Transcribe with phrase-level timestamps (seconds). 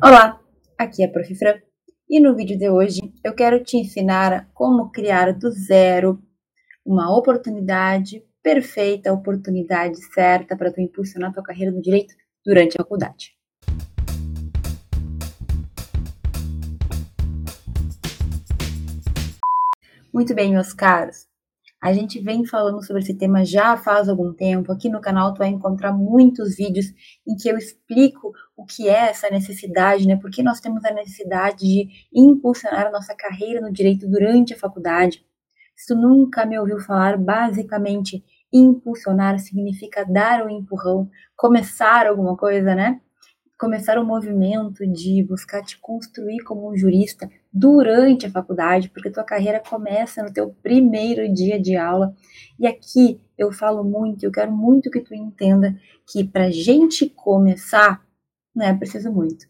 [0.00, 0.40] Olá,
[0.78, 1.34] aqui é a Prof.
[1.34, 1.54] Fran
[2.08, 6.22] e no vídeo de hoje eu quero te ensinar como criar do zero
[6.86, 12.14] uma oportunidade perfeita, oportunidade certa para tu impulsionar tua carreira no direito
[12.46, 13.36] durante a faculdade.
[20.14, 21.27] Muito bem, meus caros.
[21.80, 24.72] A gente vem falando sobre esse tema já faz algum tempo.
[24.72, 26.86] Aqui no canal tu vai encontrar muitos vídeos
[27.26, 30.16] em que eu explico o que é essa necessidade, né?
[30.16, 34.58] Por que nós temos a necessidade de impulsionar a nossa carreira no direito durante a
[34.58, 35.24] faculdade.
[35.76, 42.74] Se tu nunca me ouviu falar, basicamente impulsionar significa dar um empurrão, começar alguma coisa,
[42.74, 43.00] né?
[43.58, 49.24] começar um movimento de buscar te construir como um jurista durante a faculdade, porque tua
[49.24, 52.14] carreira começa no teu primeiro dia de aula.
[52.58, 58.02] E aqui eu falo muito, eu quero muito que tu entenda que para gente começar,
[58.54, 59.46] não é preciso muito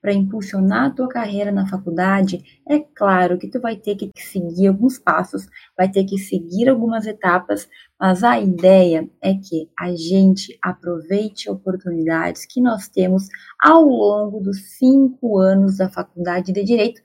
[0.00, 4.68] para impulsionar a tua carreira na faculdade, é claro que tu vai ter que seguir
[4.68, 10.58] alguns passos, vai ter que seguir algumas etapas, mas a ideia é que a gente
[10.62, 13.28] aproveite oportunidades que nós temos
[13.60, 17.02] ao longo dos cinco anos da faculdade de Direito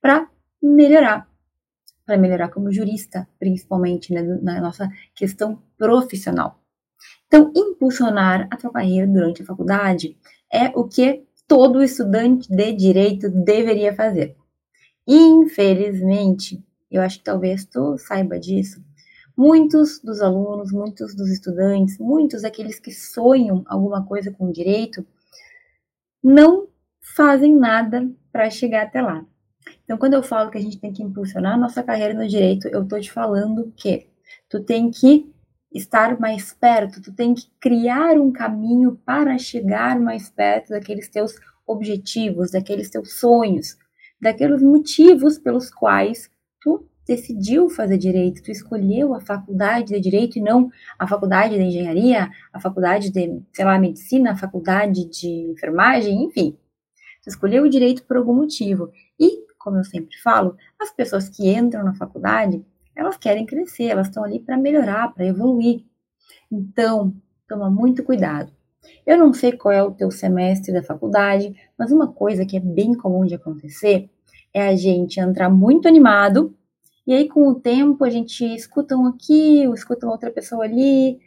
[0.00, 0.28] para
[0.62, 1.28] melhorar,
[2.06, 6.60] para melhorar como jurista, principalmente né, na nossa questão profissional.
[7.26, 10.16] Então, impulsionar a tua carreira durante a faculdade
[10.52, 14.36] é o que todo estudante de direito deveria fazer.
[15.06, 18.82] Infelizmente, eu acho que talvez tu saiba disso,
[19.36, 25.06] muitos dos alunos, muitos dos estudantes, muitos daqueles que sonham alguma coisa com direito,
[26.22, 26.68] não
[27.00, 29.24] fazem nada para chegar até lá.
[29.84, 32.68] Então, quando eu falo que a gente tem que impulsionar a nossa carreira no direito,
[32.68, 34.06] eu estou te falando que
[34.48, 35.32] tu tem que
[35.72, 41.34] estar mais perto, tu tem que criar um caminho para chegar mais perto daqueles teus
[41.66, 43.76] objetivos, daqueles teus sonhos,
[44.20, 46.30] daqueles motivos pelos quais
[46.60, 51.62] tu decidiu fazer direito, tu escolheu a faculdade de direito e não a faculdade de
[51.62, 56.56] engenharia, a faculdade de, sei lá, medicina, a faculdade de enfermagem, enfim.
[57.22, 58.90] Tu escolheu o direito por algum motivo.
[59.18, 62.64] E, como eu sempre falo, as pessoas que entram na faculdade,
[62.94, 65.84] elas querem crescer, elas estão ali para melhorar, para evoluir.
[66.50, 67.14] Então,
[67.48, 68.52] toma muito cuidado.
[69.06, 72.60] Eu não sei qual é o teu semestre da faculdade, mas uma coisa que é
[72.60, 74.10] bem comum de acontecer
[74.52, 76.54] é a gente entrar muito animado
[77.08, 81.18] e aí com o tempo a gente escuta um aqui, escuta uma outra pessoa ali,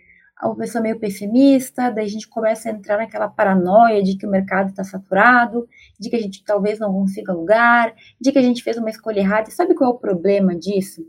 [0.47, 4.29] uma pessoa meio pessimista, daí a gente começa a entrar naquela paranoia de que o
[4.29, 5.68] mercado está saturado,
[6.00, 9.19] de que a gente talvez não consiga lugar, de que a gente fez uma escolha
[9.19, 9.50] errada.
[9.50, 11.06] E sabe qual é o problema disso?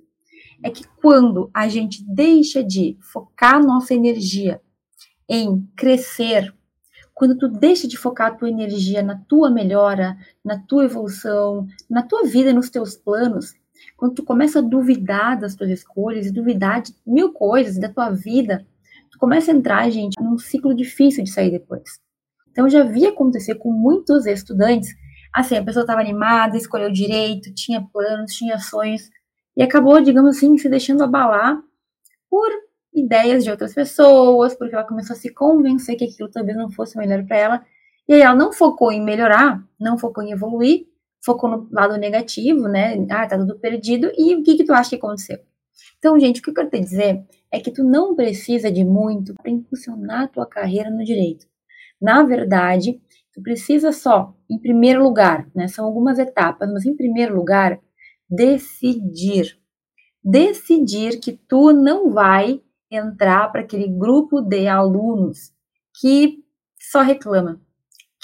[0.62, 4.60] é que quando a gente deixa de focar nossa energia
[5.28, 6.54] em crescer,
[7.12, 12.02] quando tu deixa de focar a tua energia na tua melhora, na tua evolução, na
[12.02, 13.54] tua vida, nos teus planos,
[13.96, 18.10] quando tu começa a duvidar das tuas escolhas e duvidar de mil coisas da tua
[18.10, 18.64] vida,
[19.12, 22.00] tu começa a entrar, gente, num ciclo difícil de sair depois.
[22.50, 24.88] Então, já vi acontecer com muitos estudantes,
[25.32, 29.08] assim, a pessoa estava animada, escolheu direito, tinha planos, tinha sonhos,
[29.56, 31.60] e acabou, digamos assim, se deixando abalar
[32.28, 32.48] por
[32.94, 36.96] ideias de outras pessoas, porque ela começou a se convencer que aquilo talvez não fosse
[36.96, 37.66] melhor para ela.
[38.08, 40.86] E aí ela não focou em melhorar, não focou em evoluir,
[41.24, 42.94] focou no lado negativo, né?
[43.10, 44.10] Ah, tá tudo perdido.
[44.16, 45.38] E o que que tu acha que aconteceu?
[45.98, 49.34] Então, gente, o que eu quero te dizer é que tu não precisa de muito
[49.34, 51.46] para impulsionar a tua carreira no direito.
[52.00, 53.00] Na verdade,
[53.32, 55.68] tu precisa só, em primeiro lugar, né?
[55.68, 57.78] São algumas etapas, mas em primeiro lugar,
[58.28, 59.58] decidir.
[60.24, 65.52] Decidir que tu não vai entrar para aquele grupo de alunos
[66.00, 66.42] que
[66.78, 67.60] só reclama,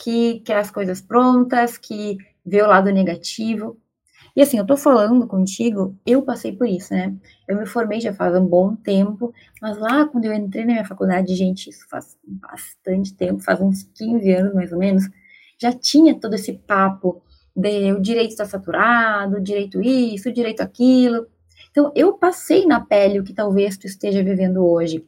[0.02, 3.80] que quer as coisas prontas, que vê o lado negativo.
[4.38, 7.12] E assim, eu tô falando contigo, eu passei por isso, né?
[7.48, 10.84] Eu me formei já faz um bom tempo, mas lá quando eu entrei na minha
[10.84, 15.10] faculdade, gente, isso faz bastante tempo, faz uns 15 anos mais ou menos,
[15.60, 17.20] já tinha todo esse papo
[17.56, 21.26] de, o direito está saturado, direito isso, direito aquilo.
[21.72, 25.04] Então, eu passei na pele o que talvez tu esteja vivendo hoje.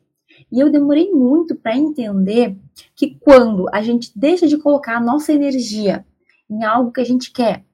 [0.51, 2.57] E eu demorei muito para entender
[2.97, 6.05] que quando a gente deixa de colocar a nossa energia
[6.51, 7.65] em algo que a gente quer,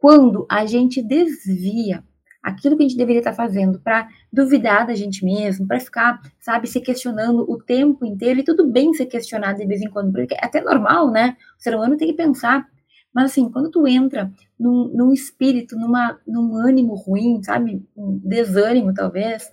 [0.00, 2.02] quando a gente desvia
[2.42, 6.66] aquilo que a gente deveria estar fazendo para duvidar da gente mesmo, para ficar, sabe,
[6.66, 10.34] se questionando o tempo inteiro, e tudo bem ser questionado de vez em quando, porque
[10.34, 11.36] é até normal, né?
[11.58, 12.66] O ser humano tem que pensar
[13.12, 17.84] mas assim, quando tu entra num, num espírito, numa, num ânimo ruim, sabe?
[17.96, 19.52] Um desânimo, talvez,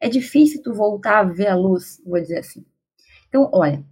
[0.00, 2.64] é difícil tu voltar a ver a luz, vou dizer assim.
[3.28, 3.84] Então, olha,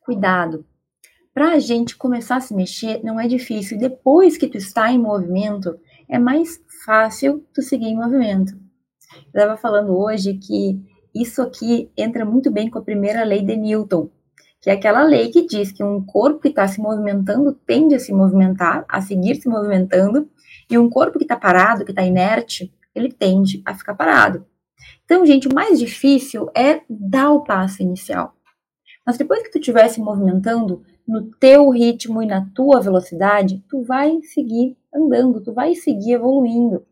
[0.00, 0.64] cuidado.
[1.36, 3.76] Para a gente começar a se mexer não é difícil.
[3.76, 5.78] Depois que tu está em movimento,
[6.08, 8.54] é mais fácil tu seguir em movimento.
[8.54, 10.80] Eu estava falando hoje que
[11.14, 14.08] isso aqui entra muito bem com a primeira lei de Newton,
[14.62, 17.98] que é aquela lei que diz que um corpo que está se movimentando tende a
[17.98, 20.30] se movimentar, a seguir se movimentando,
[20.70, 24.46] e um corpo que está parado, que está inerte, ele tende a ficar parado.
[25.04, 28.34] Então, gente, o mais difícil é dar o passo inicial.
[29.04, 33.82] Mas depois que tu estiver se movimentando no teu ritmo e na tua velocidade, tu
[33.82, 36.84] vai seguir andando, tu vai seguir evoluindo.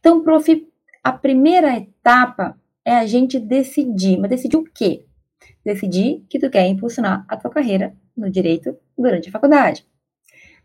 [0.00, 0.66] Então, prof,
[1.02, 4.18] a primeira etapa é a gente decidir.
[4.18, 5.04] Mas decidir o quê?
[5.64, 9.86] Decidir que tu quer impulsionar a tua carreira no direito durante a faculdade.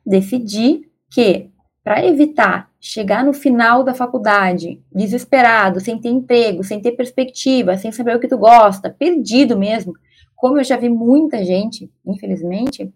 [0.06, 1.50] Decidir que
[1.84, 7.92] para evitar chegar no final da faculdade desesperado, sem ter emprego, sem ter perspectiva, sem
[7.92, 9.94] saber o que tu gosta, perdido mesmo,
[10.40, 12.92] como eu já vi muita gente, infelizmente,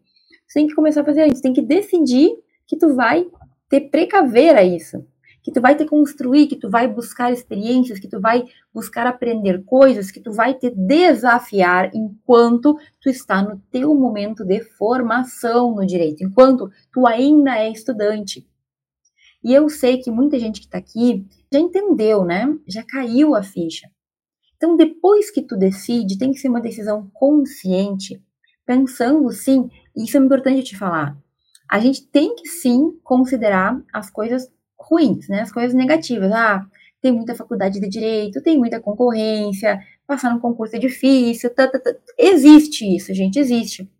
[0.48, 2.31] você tem que começar a fazer isso, tem que decidir
[2.66, 3.28] que tu vai
[3.69, 5.06] ter precaver a isso,
[5.44, 9.62] que tu vai te construir, que tu vai buscar experiências, que tu vai buscar aprender
[9.66, 15.86] coisas, que tu vai te desafiar enquanto tu está no teu momento de formação no
[15.86, 18.48] direito, enquanto tu ainda é estudante.
[19.44, 22.48] E eu sei que muita gente que está aqui já entendeu, né?
[22.66, 23.90] Já caiu a ficha.
[24.63, 28.24] Então, depois que tu decide, tem que ser uma decisão consciente,
[28.65, 31.18] pensando sim, e isso é importante te falar.
[31.69, 34.50] A gente tem que sim considerar as coisas
[34.80, 35.42] ruins, né?
[35.42, 36.31] As coisas negativas.
[36.31, 36.65] Ah,
[37.01, 41.77] tem muita faculdade de direito, tem muita concorrência, passar no concurso é difícil, tá, tá,
[41.77, 41.94] tá.
[42.18, 43.92] existe isso, gente, existe.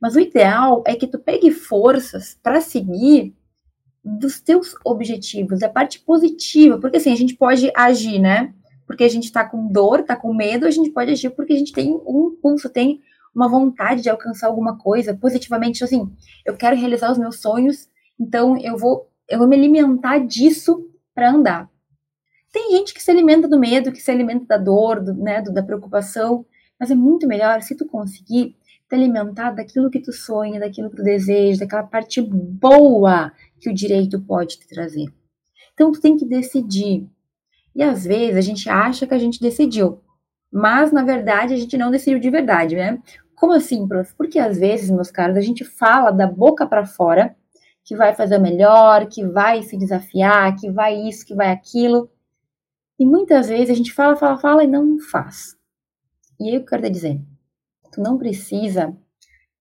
[0.00, 3.34] Mas o ideal é que tu pegue forças para seguir
[4.04, 8.54] dos teus objetivos, da parte positiva, porque assim, a gente pode agir, né?
[8.86, 11.58] Porque a gente tá com dor, tá com medo, a gente pode agir porque a
[11.58, 13.00] gente tem um pulso, tem
[13.34, 16.10] uma vontade de alcançar alguma coisa positivamente, assim,
[16.44, 17.88] eu quero realizar os meus sonhos,
[18.18, 21.68] então eu vou eu vou me alimentar disso para andar.
[22.52, 25.52] Tem gente que se alimenta do medo, que se alimenta da dor, do, né, do,
[25.52, 26.46] da preocupação,
[26.78, 28.56] mas é muito melhor se tu conseguir
[28.88, 33.74] te alimentar daquilo que tu sonha, daquilo que tu deseja, daquela parte boa que o
[33.74, 35.06] direito pode te trazer.
[35.74, 37.06] Então, tu tem que decidir.
[37.76, 40.00] E às vezes a gente acha que a gente decidiu,
[40.50, 42.98] mas na verdade a gente não decidiu de verdade, né?
[43.34, 44.14] Como assim, prof?
[44.16, 47.36] Porque às vezes, meus caros, a gente fala da boca para fora
[47.84, 52.10] que vai fazer melhor, que vai se desafiar, que vai isso, que vai aquilo.
[52.98, 55.54] E muitas vezes a gente fala, fala, fala e não faz.
[56.40, 57.20] E aí eu quero dizer,
[57.92, 58.96] tu não precisa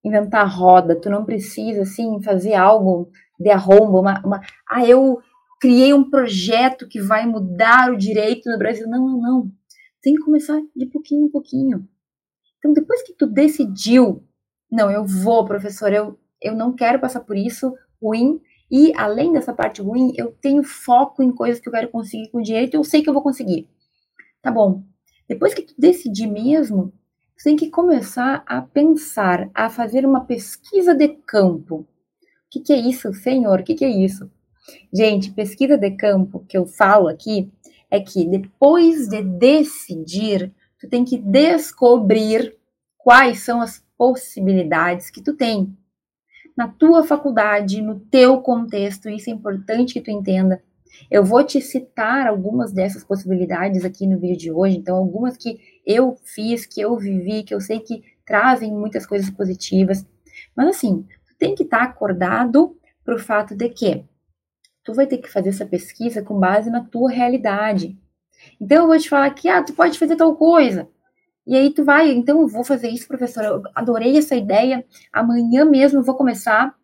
[0.04, 5.22] inventar roda, tu não precisa, assim, fazer algo de arromba, uma, uma, ah, eu
[5.66, 8.88] criei um projeto que vai mudar o direito no Brasil.
[8.88, 9.52] Não, não, não.
[10.00, 11.90] Tem que começar de pouquinho em pouquinho.
[12.60, 14.24] Então, depois que tu decidiu,
[14.72, 18.40] não, eu vou, professor, eu, eu não quero passar por isso ruim,
[18.70, 22.38] e além dessa parte ruim, eu tenho foco em coisas que eu quero conseguir com
[22.38, 23.68] o direito, eu sei que eu vou conseguir.
[24.44, 24.84] Tá bom.
[25.28, 26.94] Depois que tu decidir mesmo,
[27.36, 31.88] tu tem que começar a pensar, a fazer uma pesquisa de campo
[32.56, 33.60] que, que é isso, senhor?
[33.60, 34.32] O que, que é isso?
[34.94, 37.52] Gente, pesquisa de campo que eu falo aqui
[37.90, 42.56] é que depois de decidir, tu tem que descobrir
[42.98, 45.76] quais são as possibilidades que tu tem
[46.56, 50.64] na tua faculdade, no teu contexto, isso é importante que tu entenda.
[51.12, 55.60] Eu vou te citar algumas dessas possibilidades aqui no vídeo de hoje, então algumas que
[55.86, 60.06] eu fiz, que eu vivi, que eu sei que trazem muitas coisas positivas.
[60.56, 61.06] Mas assim,
[61.38, 64.06] tem que estar tá acordado para o fato de que
[64.86, 67.98] tu vai ter que fazer essa pesquisa com base na tua realidade.
[68.62, 70.88] Então eu vou te falar que ah, tu pode fazer tal coisa.
[71.46, 73.48] E aí tu vai, então eu vou fazer isso, professora.
[73.48, 74.86] Eu adorei essa ideia.
[75.12, 76.76] Amanhã mesmo eu vou começar.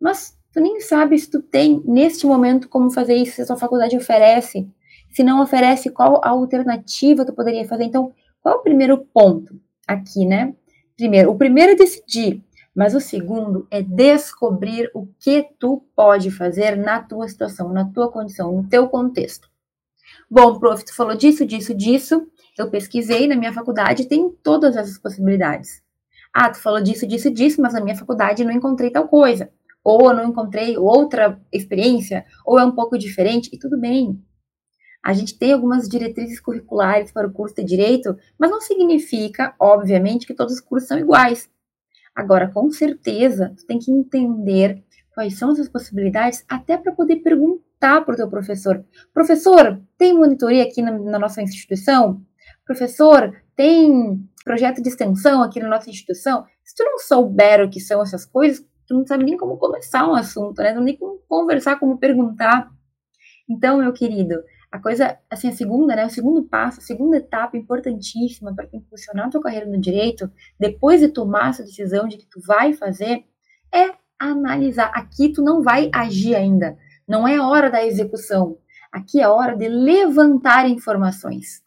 [0.00, 3.56] Mas tu nem sabe se tu tem neste momento como fazer isso, se a sua
[3.56, 4.66] faculdade oferece.
[5.10, 7.84] Se não oferece, qual a alternativa tu poderia fazer?
[7.84, 10.54] Então, qual é o primeiro ponto aqui, né?
[10.96, 12.42] Primeiro, o primeiro é decidir
[12.74, 18.10] mas o segundo é descobrir o que tu pode fazer na tua situação, na tua
[18.10, 19.48] condição, no teu contexto.
[20.30, 22.26] Bom, prof, tu falou disso, disso, disso.
[22.56, 25.82] Eu pesquisei na minha faculdade, tem todas essas possibilidades.
[26.32, 29.50] Ah, tu falou disso, disso, disso, mas na minha faculdade não encontrei tal coisa.
[29.82, 34.22] Ou eu não encontrei outra experiência, ou é um pouco diferente, e tudo bem.
[35.02, 40.26] A gente tem algumas diretrizes curriculares para o curso de direito, mas não significa, obviamente,
[40.26, 41.50] que todos os cursos são iguais.
[42.14, 44.82] Agora, com certeza, tu tem que entender
[45.14, 48.84] quais são essas possibilidades até para poder perguntar para o teu professor.
[49.12, 52.22] Professor, tem monitoria aqui na, na nossa instituição?
[52.64, 56.44] Professor, tem projeto de extensão aqui na nossa instituição?
[56.64, 60.08] Se tu não souber o que são essas coisas, tu não sabe nem como começar
[60.08, 60.72] um assunto, né?
[60.72, 62.70] Não nem como conversar, como perguntar.
[63.48, 67.56] Então, meu querido, a coisa, assim, a segunda, né, o segundo passo, a segunda etapa
[67.56, 72.26] importantíssima para impulsionar a tua carreira no direito, depois de tomar essa decisão de que
[72.26, 73.24] tu vai fazer,
[73.74, 74.92] é analisar.
[74.94, 78.58] Aqui tu não vai agir ainda, não é hora da execução.
[78.92, 81.62] Aqui é hora de levantar informações.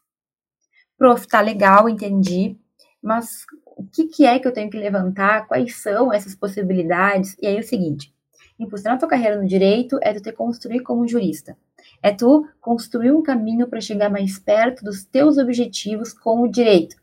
[0.97, 2.57] Prof, tá legal, entendi,
[3.01, 3.45] mas
[3.75, 5.47] o que, que é que eu tenho que levantar?
[5.47, 7.35] Quais são essas possibilidades?
[7.41, 8.13] E aí é o seguinte,
[8.57, 11.57] impulsionar a tua carreira no direito é tu te construir como jurista.
[12.03, 16.97] É tu construir um caminho para chegar mais perto dos teus objetivos com o direito.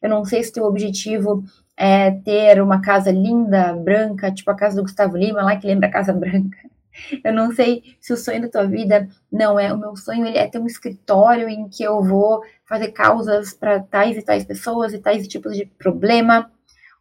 [0.00, 1.44] Eu não sei se teu objetivo
[1.76, 5.88] é ter uma casa linda, branca, tipo a casa do Gustavo Lima, lá que lembra
[5.88, 6.56] a Casa Branca.
[7.22, 9.70] Eu não sei se o sonho da tua vida não é.
[9.70, 13.80] O meu sonho ele é ter um escritório em que eu vou fazer causas para
[13.80, 16.50] tais e tais pessoas e tais tipos de problema.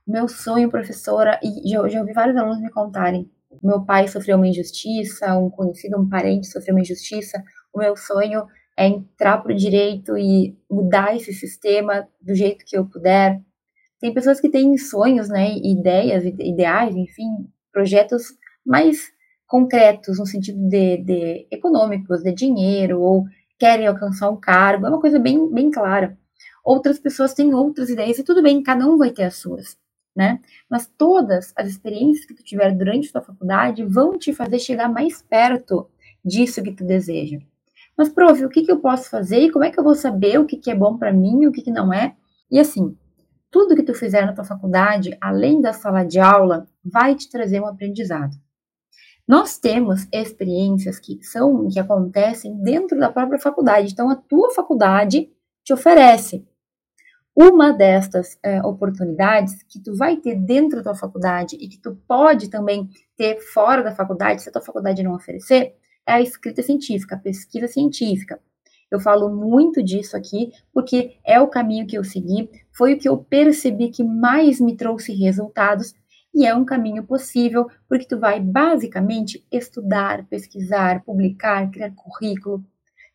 [0.06, 3.32] O meu sonho, professora, e já, já ouvi vários alunos me contarem,
[3.64, 7.44] meu pai sofreu uma injustiça, um conhecido, um parente sofreu uma injustiça.
[7.74, 8.46] O meu sonho
[8.78, 13.42] é entrar para o direito e mudar esse sistema do jeito que eu puder.
[14.00, 18.24] Tem pessoas que têm sonhos, né, ideias, ideais, enfim, projetos
[18.66, 19.12] mais
[19.48, 23.26] concretos no sentido de, de econômicos, de dinheiro, ou
[23.58, 26.18] querem alcançar um cargo, é uma coisa bem, bem clara.
[26.64, 29.78] Outras pessoas têm outras ideias e tudo bem, cada um vai ter as suas
[30.16, 30.40] né?
[30.70, 34.88] Mas todas as experiências que tu tiver durante a tua faculdade vão te fazer chegar
[34.88, 35.90] mais perto
[36.24, 37.40] disso que tu deseja.
[37.98, 40.40] Mas, prof, o que, que eu posso fazer e como é que eu vou saber
[40.40, 42.16] o que, que é bom para mim o que, que não é?
[42.50, 42.96] E assim,
[43.50, 47.62] tudo que tu fizer na tua faculdade, além da sala de aula, vai te trazer
[47.62, 48.36] um aprendizado.
[49.28, 53.92] Nós temos experiências que são que acontecem dentro da própria faculdade.
[53.92, 55.32] Então, a tua faculdade
[55.64, 56.46] te oferece
[57.36, 62.50] uma destas é, oportunidades que tu vai ter dentro da faculdade e que tu pode
[62.50, 65.76] também ter fora da faculdade, se a tua faculdade não oferecer,
[66.08, 68.40] é a escrita científica, a pesquisa científica.
[68.90, 73.10] Eu falo muito disso aqui porque é o caminho que eu segui, foi o que
[73.10, 75.94] eu percebi que mais me trouxe resultados
[76.34, 82.64] e é um caminho possível porque tu vai basicamente estudar, pesquisar, publicar, criar currículo.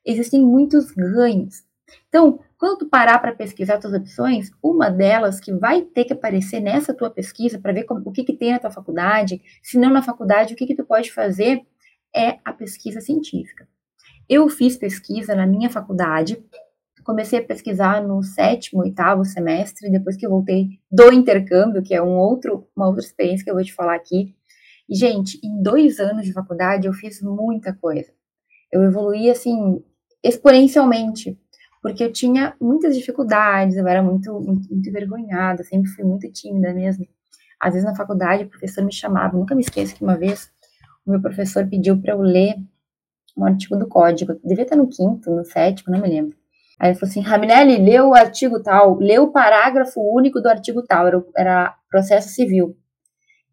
[0.04, 1.62] Existem muitos ganhos.
[2.08, 6.60] Então, quando tu parar para pesquisar suas opções, uma delas que vai ter que aparecer
[6.60, 9.90] nessa tua pesquisa para ver como, o que, que tem na tua faculdade, se não
[9.90, 11.62] na faculdade, o que, que tu pode fazer,
[12.14, 13.68] é a pesquisa científica.
[14.28, 16.42] Eu fiz pesquisa na minha faculdade,
[17.04, 22.02] comecei a pesquisar no sétimo, oitavo semestre, depois que eu voltei do intercâmbio, que é
[22.02, 24.34] um outro, uma outra experiência que eu vou te falar aqui.
[24.88, 28.12] E, gente, em dois anos de faculdade eu fiz muita coisa.
[28.72, 29.82] Eu evoluí, assim,
[30.22, 31.38] exponencialmente
[31.82, 36.72] porque eu tinha muitas dificuldades, eu era muito, muito, muito envergonhada, sempre fui muito tímida
[36.74, 37.06] mesmo.
[37.58, 40.50] Às vezes na faculdade o professor me chamava, nunca me esqueço que uma vez
[41.06, 42.54] o meu professor pediu para eu ler
[43.36, 46.36] um artigo do código, devia estar no quinto, no sétimo, não me lembro.
[46.78, 50.82] Aí ele falou assim, Raminelli, lê o artigo tal, lê o parágrafo único do artigo
[50.82, 52.76] tal, era, era processo civil.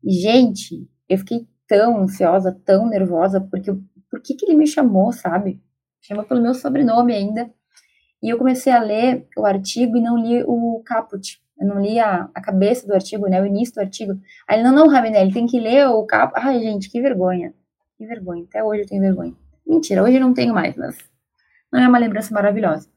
[0.03, 3.74] E, gente, eu fiquei tão ansiosa, tão nervosa, porque
[4.10, 5.62] por que, que ele me chamou, sabe?
[6.01, 7.51] Chamou pelo meu sobrenome ainda.
[8.27, 11.41] E eu comecei a ler o artigo e não li o caput.
[11.57, 13.41] Eu não li a, a cabeça do artigo, né?
[13.41, 14.19] O início do artigo.
[14.46, 16.38] Aí ele, não, não, Raminelli, tem que ler o caput.
[16.38, 17.53] Ai, gente, que vergonha.
[17.98, 18.43] Que vergonha.
[18.43, 19.34] Até hoje eu tenho vergonha.
[19.65, 20.98] Mentira, hoje eu não tenho mais, mas
[21.72, 22.89] não é uma lembrança maravilhosa.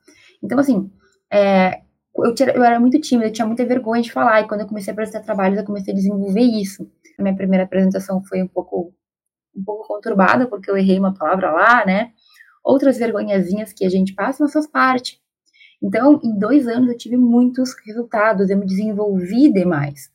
[0.43, 0.91] Então, assim,
[1.33, 1.83] é,
[2.17, 4.41] eu, tira, eu, era muito tímida, eu tinha muita vergonha de falar.
[4.41, 6.91] E quando eu comecei a apresentar trabalhos, eu comecei a desenvolver isso.
[7.17, 8.93] A minha primeira apresentação foi um pouco,
[9.55, 12.11] um pouco conturbada, porque eu errei uma palavra lá, né?
[12.65, 15.21] Outras vergonhazinhas que a gente passa, mas faz parte.
[15.83, 20.11] Então, em dois anos eu tive muitos resultados, eu me desenvolvi demais.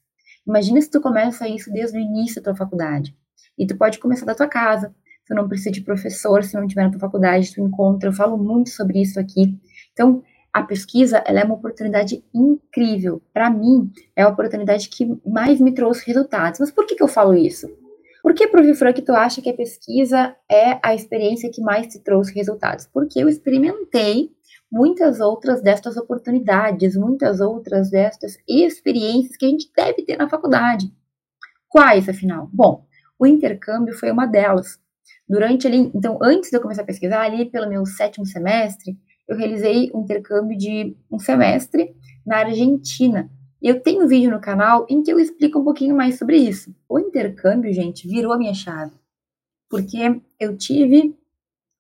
[0.48, 3.16] Imagina se tu começa isso desde o início da tua faculdade.
[3.58, 4.94] E tu pode começar da tua casa.
[5.26, 8.10] Tu não precisa de professor, se não tiver na tua faculdade, tu encontra.
[8.10, 9.58] Eu falo muito sobre isso aqui.
[9.92, 10.22] Então,
[10.54, 13.22] a pesquisa, ela é uma oportunidade incrível.
[13.34, 16.60] Para mim, é a oportunidade que mais me trouxe resultados.
[16.60, 17.68] Mas por que, que eu falo isso?
[18.26, 18.74] Por que, Prof.
[18.74, 22.90] Frank, tu acha que a pesquisa é a experiência que mais te trouxe resultados?
[22.92, 24.32] Porque eu experimentei
[24.72, 30.92] muitas outras destas oportunidades, muitas outras destas experiências que a gente deve ter na faculdade.
[31.70, 32.50] Quais, afinal?
[32.52, 32.88] Bom,
[33.20, 34.80] o intercâmbio foi uma delas.
[35.30, 38.98] Durante ali, então, antes de eu começar a pesquisar, ali pelo meu sétimo semestre,
[39.30, 43.30] eu realizei um intercâmbio de um semestre na Argentina,
[43.62, 46.74] eu tenho um vídeo no canal em que eu explico um pouquinho mais sobre isso.
[46.88, 48.94] O intercâmbio, gente, virou a minha chave.
[49.70, 51.16] Porque eu tive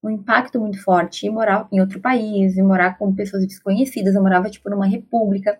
[0.03, 4.15] um impacto muito forte em morar em outro país, em morar com pessoas desconhecidas.
[4.15, 5.59] Eu morava, tipo, numa república.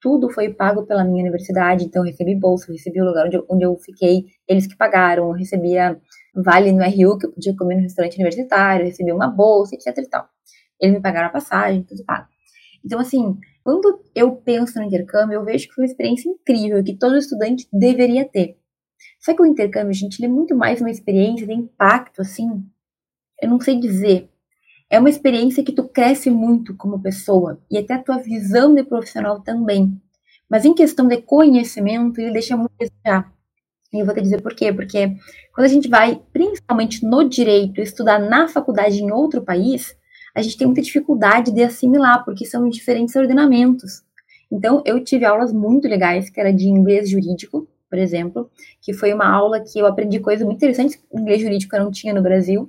[0.00, 3.36] tudo foi pago pela minha universidade, então eu recebi bolsa, eu recebi o lugar onde
[3.36, 5.98] eu, onde eu fiquei, eles que pagaram, eu recebia
[6.34, 9.96] vale no RU, que eu podia comer no restaurante universitário, eu recebi uma bolsa, etc
[9.98, 10.28] e tal.
[10.80, 12.28] Eles me pagaram a passagem, tudo pago.
[12.84, 16.94] Então, assim, quando eu penso no intercâmbio, eu vejo que foi uma experiência incrível, que
[16.94, 18.58] todo estudante deveria ter.
[19.18, 22.62] Só que o intercâmbio, gente, ele é muito mais uma experiência de impacto, assim,
[23.40, 24.28] eu não sei dizer.
[24.90, 28.84] É uma experiência que tu cresce muito como pessoa e até a tua visão de
[28.84, 29.98] profissional também.
[30.48, 33.32] Mas em questão de conhecimento, ele deixa muito desejar.
[33.92, 34.72] E eu vou te dizer por quê?
[34.72, 35.16] Porque
[35.54, 39.96] quando a gente vai, principalmente no direito, estudar na faculdade em outro país,
[40.34, 44.02] a gente tem muita dificuldade de assimilar, porque são diferentes ordenamentos.
[44.50, 48.50] Então, eu tive aulas muito legais, que era de inglês jurídico, por exemplo,
[48.80, 52.12] que foi uma aula que eu aprendi coisas muito interessantes, inglês jurídico eu não tinha
[52.12, 52.68] no Brasil,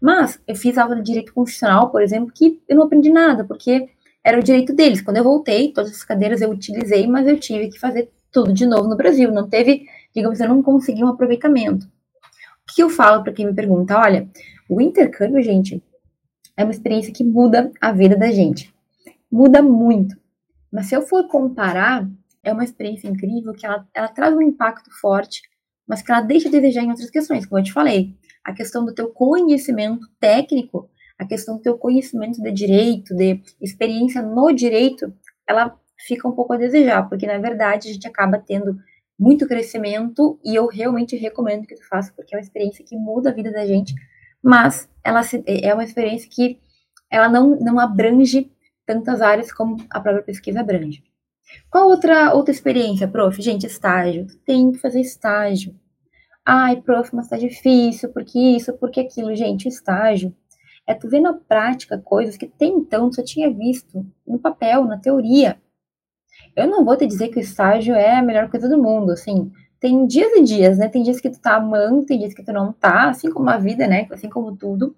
[0.00, 3.88] mas eu fiz aula de direito constitucional, por exemplo, que eu não aprendi nada, porque
[4.24, 5.00] era o direito deles.
[5.02, 8.64] Quando eu voltei, todas as cadeiras eu utilizei, mas eu tive que fazer tudo de
[8.64, 9.30] novo no Brasil.
[9.32, 11.86] Não teve, digamos, eu não consegui um aproveitamento.
[11.86, 13.98] O que eu falo para quem me pergunta?
[13.98, 14.28] Olha,
[14.68, 15.82] o intercâmbio, gente,
[16.60, 18.70] é uma experiência que muda a vida da gente.
[19.32, 20.14] Muda muito.
[20.70, 22.06] Mas se eu for comparar,
[22.42, 25.40] é uma experiência incrível que ela, ela traz um impacto forte,
[25.88, 28.14] mas que ela deixa de desejar em outras questões, como eu te falei.
[28.44, 34.20] A questão do teu conhecimento técnico, a questão do teu conhecimento de direito, de experiência
[34.20, 35.10] no direito,
[35.48, 35.74] ela
[36.06, 38.76] fica um pouco a desejar, porque na verdade a gente acaba tendo
[39.18, 43.30] muito crescimento e eu realmente recomendo que tu faça, porque é uma experiência que muda
[43.30, 43.94] a vida da gente,
[44.42, 46.60] mas ela se, é uma experiência que
[47.10, 48.50] ela não, não abrange
[48.86, 51.02] tantas áreas como a própria pesquisa abrange.
[51.70, 53.40] Qual outra, outra experiência, prof?
[53.40, 54.26] Gente, estágio.
[54.44, 55.74] Tem que fazer estágio.
[56.44, 59.34] Ai, prof, mas tá difícil, porque isso, porque aquilo.
[59.34, 60.34] Gente, estágio
[60.86, 64.84] é tu ver na prática coisas que até então tu só tinha visto no papel,
[64.84, 65.60] na teoria.
[66.56, 69.52] Eu não vou te dizer que o estágio é a melhor coisa do mundo, assim,
[69.80, 70.88] tem dias e dias, né?
[70.88, 73.56] Tem dias que tu tá amando, tem dias que tu não tá, assim como a
[73.56, 74.06] vida, né?
[74.10, 74.94] Assim como tudo.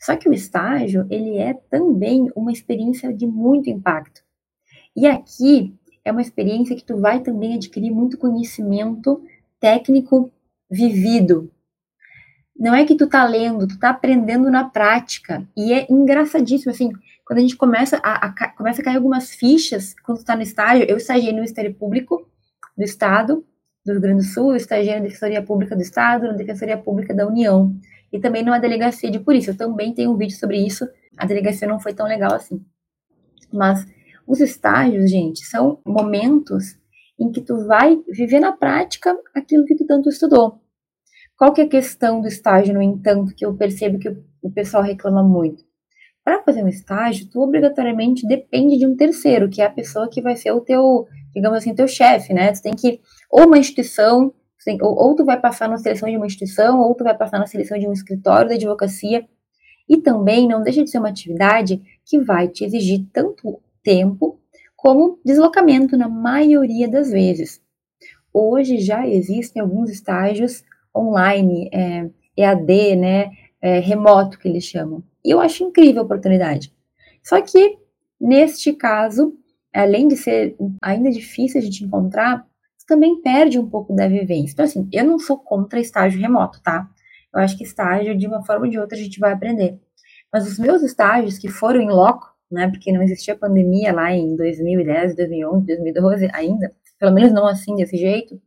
[0.00, 4.22] Só que o estágio, ele é também uma experiência de muito impacto.
[4.94, 9.22] E aqui é uma experiência que tu vai também adquirir muito conhecimento
[9.60, 10.30] técnico
[10.68, 11.50] vivido.
[12.58, 15.46] Não é que tu tá lendo, tu tá aprendendo na prática.
[15.56, 16.90] E é engraçadíssimo, assim,
[17.24, 20.42] quando a gente começa a, a começa a cair algumas fichas, quando tu tá no
[20.42, 22.26] estágio, eu estagiei no Ministério Público
[22.76, 23.44] do Estado,
[23.86, 27.26] do Rio Grande do Sul, estagiei na Defensoria Pública do Estado, na Defensoria Pública da
[27.26, 27.74] União,
[28.12, 29.52] e também numa delegacia de polícia.
[29.52, 32.62] Eu também tenho um vídeo sobre isso, a delegacia não foi tão legal assim.
[33.52, 33.86] Mas
[34.26, 36.76] os estágios, gente, são momentos
[37.18, 40.60] em que tu vai viver na prática aquilo que tu tanto estudou.
[41.36, 44.08] Qual que é a questão do estágio, no entanto, que eu percebo que
[44.42, 45.64] o pessoal reclama muito?
[46.24, 50.20] Para fazer um estágio, tu obrigatoriamente depende de um terceiro, que é a pessoa que
[50.20, 52.50] vai ser o teu, digamos assim, teu chefe, né?
[52.50, 52.98] Tu tem que,
[53.30, 54.32] ou uma instituição,
[54.64, 57.38] tem, ou, ou tu vai passar na seleção de uma instituição, ou tu vai passar
[57.38, 59.24] na seleção de um escritório da advocacia,
[59.88, 64.40] e também não deixa de ser uma atividade que vai te exigir tanto tempo
[64.74, 67.60] como deslocamento na maioria das vezes.
[68.32, 70.64] Hoje já existem alguns estágios
[70.96, 75.02] online, é, EAD, né, é, remoto que eles chamam.
[75.24, 76.72] E eu acho incrível a oportunidade.
[77.22, 77.78] Só que,
[78.20, 79.34] neste caso,
[79.76, 82.46] além de ser ainda difícil a gente encontrar,
[82.86, 84.52] também perde um pouco da vivência.
[84.52, 86.88] Então, assim, eu não sou contra estágio remoto, tá?
[87.34, 89.78] Eu acho que estágio, de uma forma ou de outra, a gente vai aprender.
[90.32, 94.36] Mas os meus estágios que foram em loco, né, porque não existia pandemia lá em
[94.36, 98.40] 2010, 2011, 2012 ainda, pelo menos não assim, desse jeito,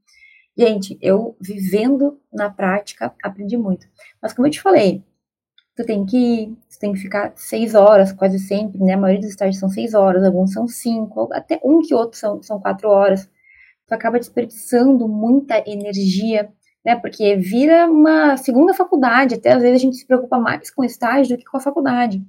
[0.57, 3.85] gente, eu vivendo na prática, aprendi muito.
[4.21, 5.03] Mas como eu te falei,
[5.79, 8.95] tu tem que ir, tu tem que ficar seis horas, quase sempre, né?
[8.95, 12.43] A maioria dos estágios são seis horas, alguns são cinco, até um que outro são,
[12.43, 13.29] são quatro horas.
[13.87, 16.51] Tu acaba desperdiçando muita energia,
[16.85, 16.97] né?
[16.97, 20.85] Porque vira uma segunda faculdade, até às vezes a gente se preocupa mais com o
[20.85, 22.21] estágio do que com a faculdade.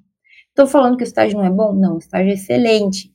[0.51, 1.73] Estou falando que o estágio não é bom?
[1.73, 3.13] Não, o estágio é excelente.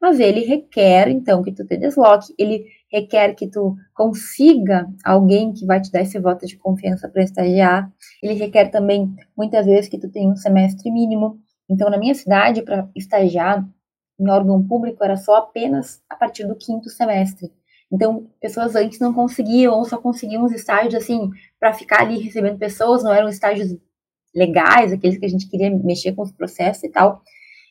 [0.00, 5.64] Mas ele requer, então, que tu te desloque, ele requer que tu consiga alguém que
[5.64, 7.90] vai te dar esse voto de confiança para estagiar.
[8.22, 11.40] Ele requer também, muitas vezes, que tu tenha um semestre mínimo.
[11.68, 13.66] Então, na minha cidade, para estagiar
[14.20, 17.50] em órgão público, era só apenas a partir do quinto semestre.
[17.90, 22.58] Então, pessoas antes não conseguiam, ou só conseguiam os estágios, assim, para ficar ali recebendo
[22.58, 23.76] pessoas, não eram estágios
[24.34, 27.22] legais, aqueles que a gente queria mexer com os processos e tal.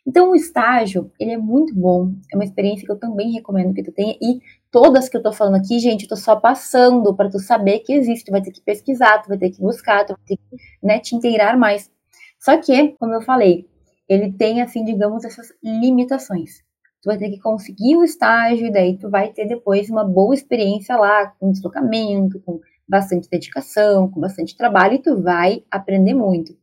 [0.06, 3.84] Então, o estágio, ele é muito bom, é uma experiência que eu também recomendo que
[3.84, 7.30] tu tenha, e todas que eu tô falando aqui, gente, eu tô só passando para
[7.30, 10.14] tu saber que existe, tu vai ter que pesquisar, tu vai ter que buscar, tu
[10.16, 11.92] vai ter que, né, te inteirar mais.
[12.40, 13.68] Só que, como eu falei,
[14.10, 16.64] ele tem, assim, digamos, essas limitações.
[17.02, 20.34] tu vai ter que conseguir o estágio, e daí tu vai ter depois uma boa
[20.36, 26.61] experiência lá, com deslocamento, com bastante dedicação, com bastante trabalho, e tu vai aprender muito.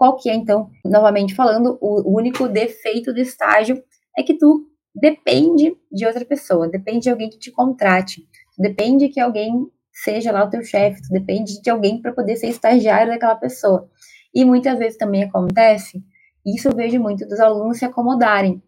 [0.00, 3.84] Qual que é, então, novamente falando, o único defeito do estágio
[4.16, 8.26] é que tu depende de outra pessoa, depende de alguém que te contrate,
[8.58, 9.52] depende que alguém
[9.92, 13.90] seja lá o teu chefe, depende de alguém para poder ser estagiário daquela pessoa.
[14.34, 16.02] E muitas vezes também acontece,
[16.46, 18.62] isso eu vejo muito dos alunos se acomodarem.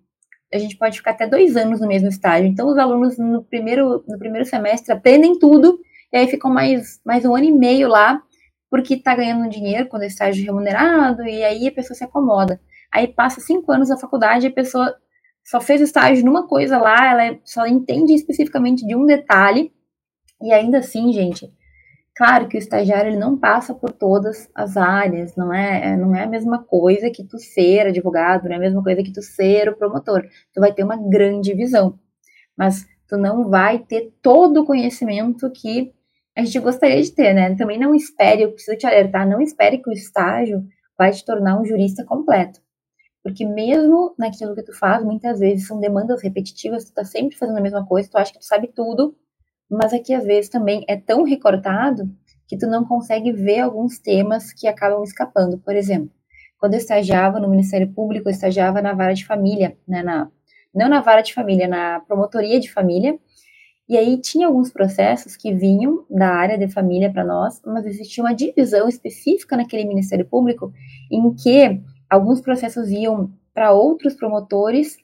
[0.53, 2.47] A gente pode ficar até dois anos no mesmo estágio.
[2.47, 5.81] Então, os alunos no primeiro, no primeiro semestre aprendem tudo,
[6.13, 8.23] e aí ficam mais, mais um ano e meio lá,
[8.73, 12.59] porque está ganhando dinheiro quando é estágio remunerado, e aí a pessoa se acomoda.
[12.91, 14.97] Aí passa cinco anos na faculdade, a pessoa
[15.45, 19.71] só fez estágio numa coisa lá, ela só entende especificamente de um detalhe,
[20.41, 21.53] e ainda assim, gente,
[22.17, 26.23] claro que o estagiário ele não passa por todas as áreas, não é, não é
[26.23, 29.69] a mesma coisa que tu ser advogado, não é a mesma coisa que tu ser
[29.69, 30.27] o promotor.
[30.55, 31.99] Tu vai ter uma grande visão,
[32.57, 35.93] mas tu não vai ter todo o conhecimento que
[36.37, 37.55] a gente gostaria de ter, né?
[37.57, 40.67] Também não espere, eu preciso te alertar, não espere que o estágio
[40.97, 42.61] vai te tornar um jurista completo.
[43.23, 47.59] Porque mesmo naquilo que tu faz, muitas vezes são demandas repetitivas, tu tá sempre fazendo
[47.59, 49.15] a mesma coisa, tu acha que tu sabe tudo,
[49.71, 52.11] mas aqui às vezes também é tão recortado
[52.49, 55.59] que tu não consegue ver alguns temas que acabam escapando.
[55.59, 56.11] Por exemplo,
[56.59, 60.31] quando eu estagiava no Ministério Público, eu estagiava na vara de família, né, na,
[60.75, 63.19] não na vara de família, na promotoria de família,
[63.89, 68.23] e aí tinha alguns processos que vinham da área de família para nós, mas existia
[68.23, 70.73] uma divisão específica naquele Ministério Público
[71.11, 74.97] em que alguns processos iam para outros promotores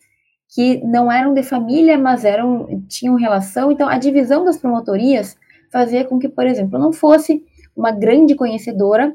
[0.54, 3.70] que não eram de família, mas eram tinham relação.
[3.70, 5.36] Então, a divisão das promotorias
[5.70, 7.44] fazia com que, por exemplo, não fosse
[7.76, 9.14] uma grande conhecedora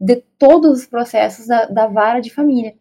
[0.00, 2.74] de todos os processos da, da vara de família,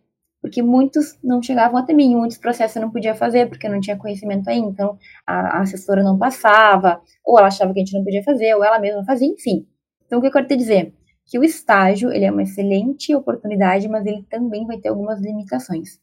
[0.45, 3.97] porque muitos não chegavam até mim, muitos processos eu não podia fazer porque não tinha
[3.97, 8.03] conhecimento ainda, então a, a assessora não passava, ou ela achava que a gente não
[8.03, 9.65] podia fazer, ou ela mesma fazia, enfim.
[10.05, 10.93] Então, o que eu quero te dizer?
[11.25, 15.99] Que o estágio, ele é uma excelente oportunidade, mas ele também vai ter algumas limitações.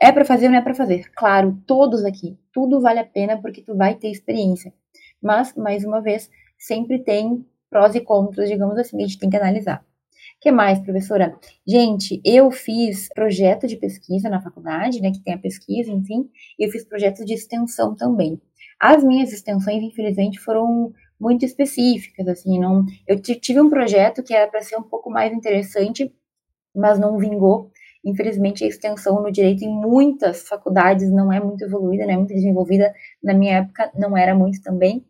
[0.00, 1.10] É para fazer ou não é para fazer?
[1.14, 4.72] Claro, todos aqui, tudo vale a pena porque tu vai ter experiência.
[5.20, 9.28] Mas, mais uma vez, sempre tem prós e contras, digamos assim, que a gente tem
[9.28, 9.84] que analisar.
[10.44, 11.34] Que mais, professora?
[11.66, 16.28] Gente, eu fiz projeto de pesquisa na faculdade, né, que tem a pesquisa, enfim,
[16.58, 18.38] e eu fiz projetos de extensão também.
[18.78, 22.84] As minhas extensões, infelizmente, foram muito específicas, assim, não.
[23.08, 26.12] Eu tive um projeto que era para ser um pouco mais interessante,
[26.76, 27.70] mas não vingou
[28.04, 32.34] Infelizmente, a extensão no direito em muitas faculdades não é muito evoluída, não é muito
[32.34, 32.92] desenvolvida.
[33.22, 35.06] Na minha época, não era muito também.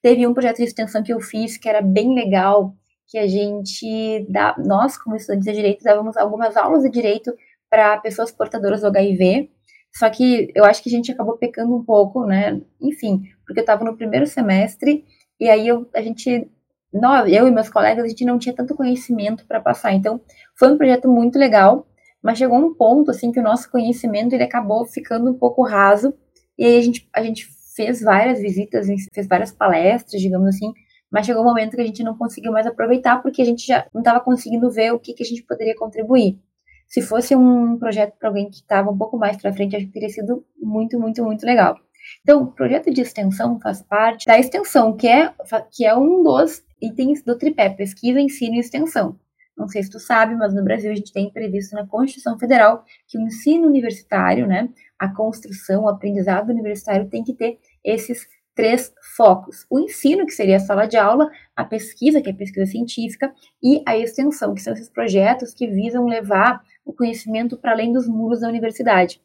[0.00, 2.76] Teve um projeto de extensão que eu fiz que era bem legal,
[3.08, 7.34] que a gente, dá, nós, como estudantes de direito, dávamos algumas aulas de direito
[7.70, 9.50] para pessoas portadoras do HIV.
[9.96, 12.60] Só que eu acho que a gente acabou pecando um pouco, né?
[12.80, 15.04] Enfim, porque eu estava no primeiro semestre
[15.40, 16.50] e aí eu, a gente,
[16.92, 19.92] nós, eu e meus colegas, a gente não tinha tanto conhecimento para passar.
[19.92, 20.20] Então,
[20.58, 21.88] foi um projeto muito legal
[22.22, 26.12] mas chegou um ponto assim que o nosso conhecimento ele acabou ficando um pouco raso
[26.58, 30.72] e aí a gente, a gente fez várias visitas, fez várias palestras, digamos assim,
[31.10, 33.86] mas chegou um momento que a gente não conseguiu mais aproveitar porque a gente já
[33.92, 36.38] não estava conseguindo ver o que, que a gente poderia contribuir.
[36.86, 39.92] Se fosse um projeto para alguém que estava um pouco mais para frente, acho que
[39.92, 41.76] teria sido muito, muito, muito legal.
[42.22, 45.32] Então, o projeto de extensão faz parte da extensão, que é,
[45.70, 49.18] que é um dos itens do tripé, pesquisa, ensino e extensão.
[49.56, 52.84] Não sei se tu sabe, mas no Brasil a gente tem previsto na Constituição Federal
[53.08, 54.68] que o ensino universitário, né,
[54.98, 58.26] a construção, o aprendizado universitário tem que ter esses
[58.58, 62.36] três focos: o ensino, que seria a sala de aula, a pesquisa, que é a
[62.36, 67.70] pesquisa científica, e a extensão, que são esses projetos que visam levar o conhecimento para
[67.70, 69.22] além dos muros da universidade.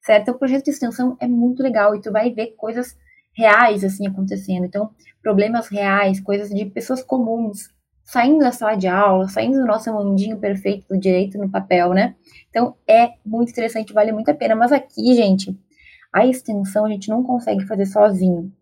[0.00, 0.22] Certo?
[0.22, 2.96] Então, o projeto de extensão é muito legal e tu vai ver coisas
[3.32, 4.64] reais assim acontecendo.
[4.64, 9.92] Então, problemas reais, coisas de pessoas comuns, saindo da sala de aula, saindo do nosso
[9.92, 12.14] mundinho perfeito do direito no papel, né?
[12.48, 14.54] Então é muito interessante, vale muito a pena.
[14.54, 15.58] Mas aqui, gente,
[16.12, 18.52] a extensão a gente não consegue fazer sozinho.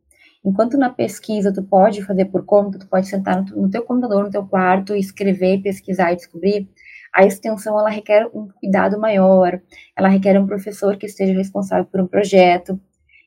[0.47, 4.31] Enquanto na pesquisa tu pode fazer por conta, tu pode sentar no, teu computador, no
[4.31, 6.71] teu quarto, escrever, pesquisar e descobrir,
[7.13, 9.61] a extensão ela requer um cuidado maior,
[9.97, 12.79] ela requer um professor que esteja responsável por um projeto.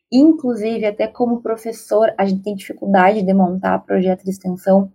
[0.10, 4.89] Inclusive, até como professor, a gente tem dificuldade de montar projeto de extensão,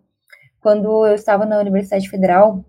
[0.61, 2.65] quando eu estava na Universidade Federal,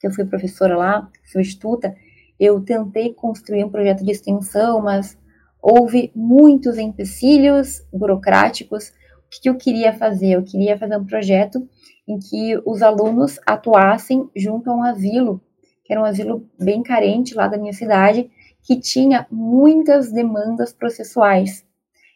[0.00, 1.94] que eu fui professora lá, substituta,
[2.40, 5.18] eu tentei construir um projeto de extensão, mas
[5.62, 8.88] houve muitos empecilhos burocráticos.
[8.88, 10.32] O que eu queria fazer?
[10.32, 11.68] Eu queria fazer um projeto
[12.06, 15.40] em que os alunos atuassem junto a um asilo,
[15.84, 18.30] que era um asilo bem carente lá da minha cidade,
[18.62, 21.66] que tinha muitas demandas processuais.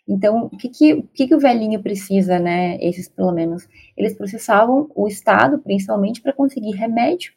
[0.08, 2.76] Então, o que, que, o, que, que o velhinho precisa, né?
[2.80, 7.32] Esses, pelo menos, eles processavam o Estado, principalmente, para conseguir remédio,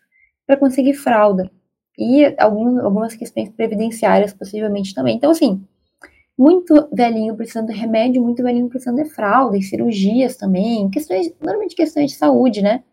[0.48, 1.50] para conseguir fralda.
[1.98, 5.16] E algum, algumas questões previdenciárias, possivelmente, também.
[5.16, 5.64] Então, assim,
[6.38, 11.76] muito velhinho precisando de remédio, muito velhinho precisando de fralda, e cirurgias também, questões, normalmente
[11.76, 12.84] questões de saúde, né?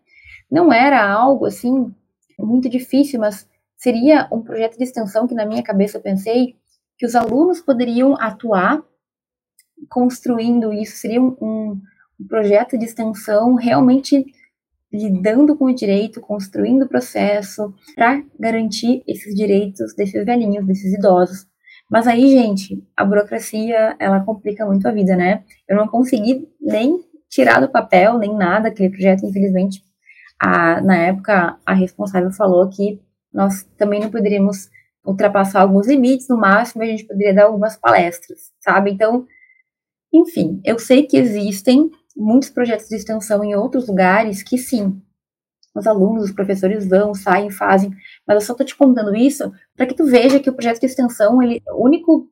[0.49, 1.93] Não era algo, assim,
[2.39, 6.55] muito difícil, mas seria um projeto de extensão que, na minha cabeça, eu pensei
[6.97, 8.81] que os alunos poderiam atuar
[9.89, 11.81] construindo isso, seria um, um,
[12.27, 14.25] projeto de extensão realmente
[14.91, 21.47] lidando com o direito, construindo o processo para garantir esses direitos desses velhinhos, desses idosos.
[21.89, 25.43] Mas aí, gente, a burocracia, ela complica muito a vida, né?
[25.67, 29.83] Eu não consegui nem tirar do papel, nem nada, aquele projeto, infelizmente,
[30.39, 33.01] a, na época, a responsável falou que
[33.33, 34.69] nós também não poderíamos
[35.05, 38.91] ultrapassar alguns limites, no máximo a gente poderia dar algumas palestras, sabe?
[38.91, 39.25] Então,
[40.13, 45.01] enfim, eu sei que existem muitos projetos de extensão em outros lugares que sim,
[45.75, 47.91] os alunos, os professores vão, saem, fazem,
[48.27, 50.85] mas eu só estou te contando isso para que tu veja que o projeto de
[50.85, 52.29] extensão, ele, o único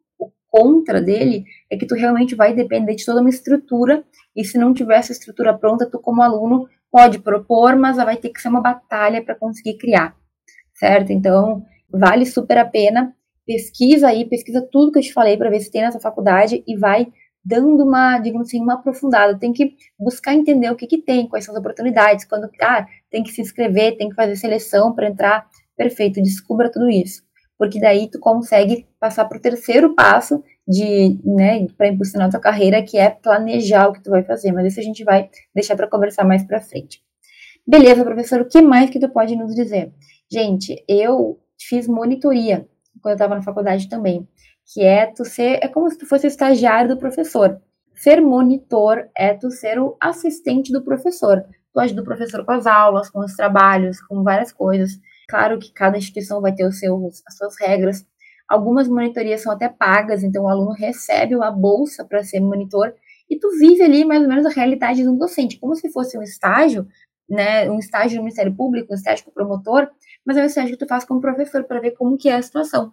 [0.50, 4.04] contra dele é que tu realmente vai depender de toda uma estrutura,
[4.36, 8.30] e se não tiver essa estrutura pronta, tu como aluno pode propor, mas vai ter
[8.30, 10.16] que ser uma batalha para conseguir criar,
[10.74, 11.12] certo?
[11.12, 15.62] Então, vale super a pena, pesquisa aí, pesquisa tudo que eu te falei para ver
[15.62, 17.08] se tem nessa faculdade e vai
[17.44, 19.38] dando uma, digamos assim, uma aprofundada.
[19.38, 23.22] Tem que buscar entender o que, que tem, quais são as oportunidades, quando ah, tem
[23.22, 25.46] que se inscrever, tem que fazer seleção para entrar.
[25.76, 27.22] Perfeito, descubra tudo isso.
[27.58, 32.40] Porque daí tu consegue passar para o terceiro passo de, né, para impulsionar a tua
[32.40, 34.52] carreira, que é planejar o que tu vai fazer.
[34.52, 37.04] Mas isso a gente vai deixar para conversar mais para frente.
[37.68, 39.94] Beleza, professor, o que mais que tu pode nos dizer?
[40.32, 42.68] Gente, eu fiz monitoria
[43.02, 44.28] quando eu estava na faculdade também
[44.74, 47.62] que é tu ser, é como se tu fosse o estagiário do professor.
[47.94, 51.44] Ser monitor é tu ser o assistente do professor.
[51.74, 55.00] Tu ajuda o professor com as aulas, com os trabalhos, com várias coisas.
[55.28, 58.06] Claro que cada instituição vai ter os seus, as suas regras.
[58.48, 62.94] Algumas monitorias são até pagas, então o aluno recebe uma bolsa para ser monitor
[63.30, 66.18] e tu vive ali mais ou menos a realidade de um docente, como se fosse
[66.18, 66.86] um estágio,
[67.30, 69.90] né, um estágio no Ministério Público, um estágio com promotor,
[70.26, 72.42] mas é um estágio que tu faz como professor para ver como que é a
[72.42, 72.92] situação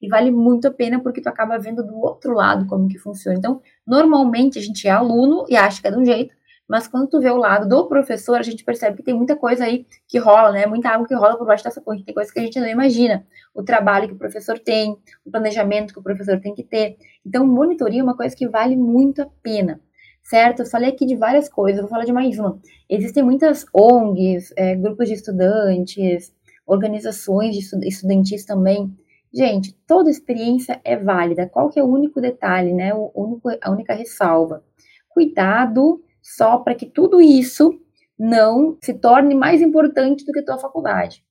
[0.00, 3.36] e vale muito a pena porque tu acaba vendo do outro lado como que funciona.
[3.36, 6.34] Então, normalmente a gente é aluno e acha que é de um jeito,
[6.70, 9.64] mas quando tu vê o lado do professor, a gente percebe que tem muita coisa
[9.64, 10.66] aí que rola, né?
[10.66, 13.26] Muita água que rola por baixo dessa ponte, tem coisa que a gente não imagina.
[13.52, 16.96] O trabalho que o professor tem, o planejamento que o professor tem que ter.
[17.26, 19.80] Então, monitoria é uma coisa que vale muito a pena
[20.22, 20.60] certo?
[20.60, 22.60] Eu falei aqui de várias coisas, vou falar de mais uma.
[22.88, 26.32] Existem muitas ONGs, é, grupos de estudantes,
[26.64, 28.94] organizações de estudantis também,
[29.32, 31.48] Gente, toda experiência é válida.
[31.48, 32.92] Qual que é o único detalhe, né?
[32.92, 34.64] O único, a única ressalva.
[35.08, 37.80] Cuidado só para que tudo isso
[38.18, 41.24] não se torne mais importante do que a tua faculdade.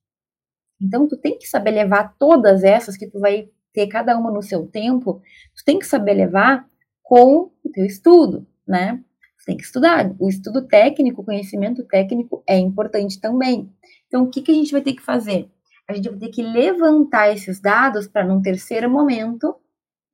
[0.80, 4.42] Então, tu tem que saber levar todas essas que tu vai ter cada uma no
[4.42, 5.22] seu tempo,
[5.54, 6.66] tu tem que saber levar
[7.02, 9.02] com o teu estudo, né?
[9.38, 10.14] Tu tem que estudar.
[10.18, 13.70] O estudo técnico, o conhecimento técnico é importante também.
[14.08, 15.50] Então, o que, que a gente vai ter que fazer?
[15.90, 19.56] a gente vai ter que levantar esses dados para, num terceiro momento,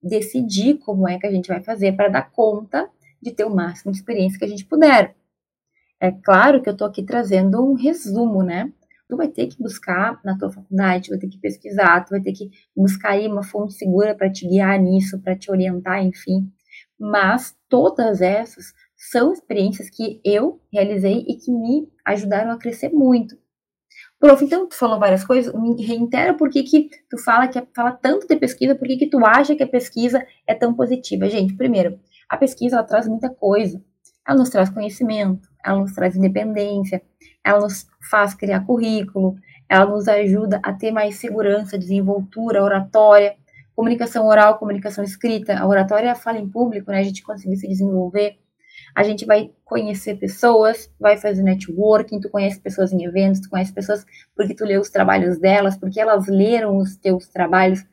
[0.03, 2.89] decidir como é que a gente vai fazer para dar conta
[3.27, 5.15] de ter o máximo de experiência que a gente puder.
[6.01, 8.73] É claro que eu estou aqui trazendo um resumo, né?
[9.09, 12.33] Tu vai ter que buscar na tua faculdade, vai ter que pesquisar, tu vai ter
[12.33, 16.51] que buscar aí uma fonte segura para te guiar nisso, para te orientar, enfim.
[16.99, 23.37] Mas todas essas são experiências que eu realizei e que me ajudaram a crescer muito.
[24.19, 27.93] Prof, então tu falou várias coisas, me reitera por que, que tu fala que fala
[27.93, 31.29] tanto de pesquisa, por que, que tu acha que a pesquisa é tão positiva?
[31.29, 33.83] Gente, primeiro, a pesquisa ela traz muita coisa.
[34.27, 37.01] Ela nos traz conhecimento, ela nos traz independência,
[37.45, 39.37] ela nos faz criar currículo,
[39.69, 43.37] ela nos ajuda a ter mais segurança, desenvoltura, oratória,
[43.75, 45.57] comunicação oral, comunicação escrita.
[45.59, 46.99] A oratória é a fala em público, né?
[46.99, 48.39] A gente conseguir se desenvolver
[48.95, 53.73] a gente vai conhecer pessoas, vai fazer networking, tu conhece pessoas em eventos, tu conhece
[53.73, 57.85] pessoas porque tu lê os trabalhos delas, porque elas leram os teus trabalhos.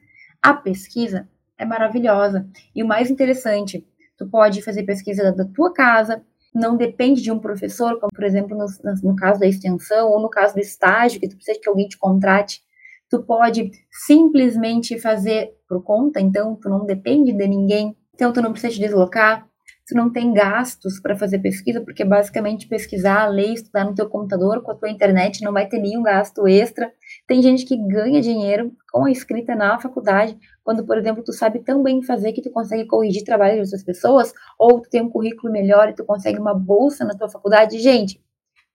[0.41, 2.47] A pesquisa é maravilhosa.
[2.73, 3.85] E o mais interessante,
[4.17, 6.23] tu pode fazer pesquisa da tua casa,
[6.53, 8.65] não depende de um professor, como por exemplo no,
[9.01, 11.97] no caso da extensão ou no caso do estágio, que tu precisa que alguém te
[11.97, 12.61] contrate.
[13.09, 18.51] Tu pode simplesmente fazer por conta, então tu não depende de ninguém, então tu não
[18.51, 19.47] precisa te deslocar,
[19.87, 24.61] tu não tem gastos para fazer pesquisa, porque basicamente pesquisar, ler, estudar no teu computador
[24.61, 26.91] com a tua internet não vai ter nenhum gasto extra.
[27.25, 31.59] Tem gente que ganha dinheiro com a escrita na faculdade, quando, por exemplo, tu sabe
[31.59, 35.09] tão bem fazer que tu consegue corrigir trabalho de outras pessoas, ou tu tem um
[35.09, 37.79] currículo melhor e tu consegue uma bolsa na tua faculdade.
[37.79, 38.21] Gente,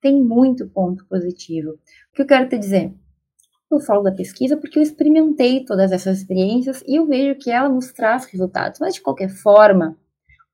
[0.01, 1.73] tem muito ponto positivo.
[1.73, 2.95] O que eu quero te dizer?
[3.71, 7.69] Eu falo da pesquisa porque eu experimentei todas essas experiências e eu vejo que ela
[7.69, 8.81] nos traz resultados.
[8.81, 9.95] Mas, de qualquer forma,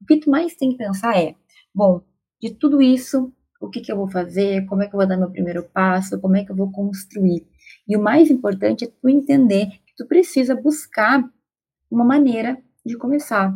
[0.02, 1.37] o que tu mais tem que pensar é,
[1.72, 2.02] bom,
[2.42, 5.16] de tudo isso, o que, que eu vou fazer, como é que eu vou dar
[5.16, 7.46] meu primeiro passo, como é que eu vou construir.
[7.86, 11.22] E o mais importante é tu entender que tu precisa buscar
[11.90, 13.54] uma maneira de começar.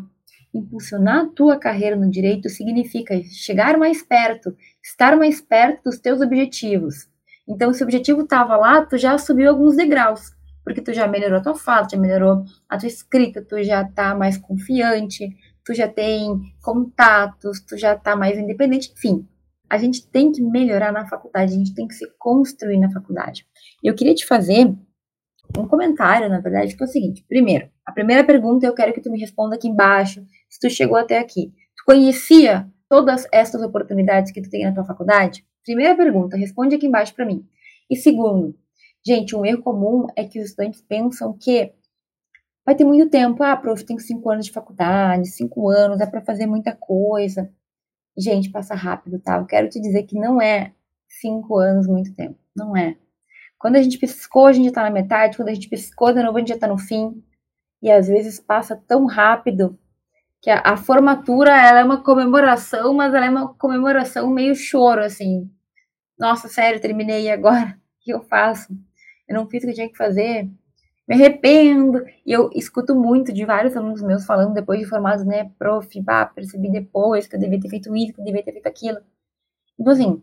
[0.54, 6.20] Impulsionar a tua carreira no direito significa chegar mais perto, estar mais perto dos teus
[6.20, 7.08] objetivos.
[7.46, 11.38] Então, se o objetivo estava lá, tu já subiu alguns degraus, porque tu já melhorou
[11.38, 15.88] a tua fala, já melhorou a tua escrita, tu já está mais confiante, tu já
[15.88, 19.26] tem contatos, tu já está mais independente, enfim
[19.68, 23.46] a gente tem que melhorar na faculdade, a gente tem que se construir na faculdade.
[23.82, 24.74] Eu queria te fazer
[25.56, 29.00] um comentário, na verdade, que é o seguinte: primeiro, a primeira pergunta eu quero que
[29.00, 31.52] tu me responda aqui embaixo, se tu chegou até aqui.
[31.76, 35.44] Tu conhecia todas essas oportunidades que tu tem na tua faculdade?
[35.64, 37.46] Primeira pergunta, responde aqui embaixo para mim.
[37.90, 38.54] E segundo,
[39.06, 41.72] gente, um erro comum é que os estudantes pensam que
[42.64, 43.42] vai ter muito tempo.
[43.42, 47.50] Ah, prof, tenho cinco anos de faculdade, cinco anos, dá para fazer muita coisa.
[48.18, 49.36] Gente, passa rápido, tá?
[49.36, 50.72] Eu quero te dizer que não é
[51.06, 52.36] cinco anos muito tempo.
[52.54, 52.96] Não é.
[53.56, 55.36] Quando a gente piscou, a gente já tá na metade.
[55.36, 57.22] Quando a gente piscou de novo, a gente já tá no fim.
[57.80, 59.78] E às vezes passa tão rápido
[60.42, 65.02] que a, a formatura, ela é uma comemoração, mas ela é uma comemoração meio choro,
[65.04, 65.50] assim.
[66.18, 67.78] Nossa, sério, terminei agora.
[68.00, 68.72] O que eu faço?
[69.28, 70.48] Eu não fiz o que eu tinha que fazer
[71.08, 72.04] me arrependo.
[72.26, 76.26] E eu escuto muito de vários alunos meus falando depois de formados, né, prof, bah,
[76.26, 78.98] percebi depois que eu devia ter feito isso, que eu devia ter feito aquilo.
[79.78, 80.22] Então, assim,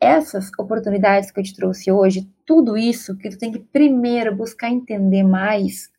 [0.00, 4.70] essas oportunidades que eu te trouxe hoje, tudo isso que tu tem que primeiro buscar
[4.70, 5.90] entender mais,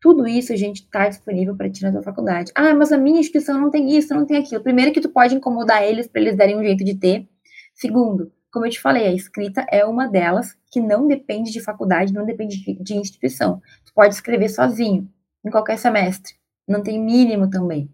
[0.00, 2.52] tudo isso, gente, está disponível para ti na tua faculdade.
[2.54, 4.62] Ah, mas a minha instituição não tem isso, não tem aquilo.
[4.62, 7.28] Primeiro que tu pode incomodar eles para eles darem um jeito de ter.
[7.74, 12.12] Segundo, como eu te falei, a escrita é uma delas que não depende de faculdade,
[12.12, 13.60] não depende de, instituição.
[13.84, 15.08] Tu pode escrever sozinho,
[15.44, 16.34] em qualquer semestre.
[16.66, 17.90] Não tem mínimo também.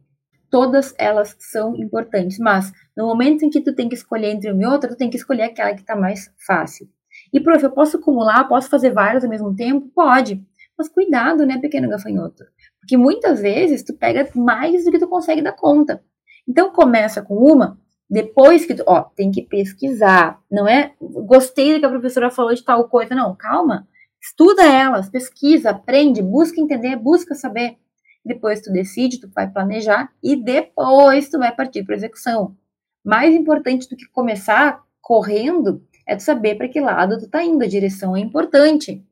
[0.50, 4.62] Todas elas são importantes, mas no momento em que tu tem que escolher entre uma
[4.62, 6.88] e outra, tu tem que escolher aquela que está mais fácil.
[7.32, 9.88] E, prof, eu posso acumular, posso fazer várias ao mesmo tempo?
[9.94, 10.44] Pode.
[10.76, 12.44] Mas cuidado, né, pequeno gafanhoto?
[12.80, 16.02] Porque muitas vezes tu pega mais do que tu consegue dar conta.
[16.46, 17.80] Então começa com uma,
[18.14, 20.92] depois que, ó, tem que pesquisar, não é?
[21.00, 23.88] Gostei do que a professora falou de tal coisa, não, calma.
[24.22, 27.76] Estuda elas, pesquisa, aprende, busca entender, busca saber.
[28.24, 32.56] Depois tu decide, tu vai planejar e depois tu vai partir para execução.
[33.04, 37.64] Mais importante do que começar correndo é tu saber para que lado tu tá indo,
[37.64, 39.04] a direção é importante.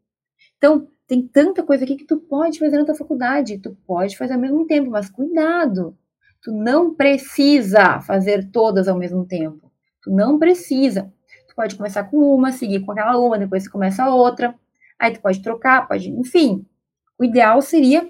[0.59, 4.35] Então, tem tanta coisa aqui que tu pode fazer na tua faculdade, tu pode fazer
[4.35, 5.99] ao mesmo tempo, mas cuidado.
[6.43, 9.71] Tu não precisa fazer todas ao mesmo tempo.
[10.03, 11.13] Tu não precisa.
[11.49, 14.55] Tu pode começar com uma, seguir com aquela uma, depois você começa a outra.
[14.99, 16.67] Aí tu pode trocar, pode, enfim.
[17.17, 18.09] O ideal seria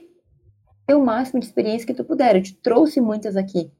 [0.87, 2.37] ter o máximo de experiência que tu puder.
[2.37, 3.71] Eu te trouxe muitas aqui,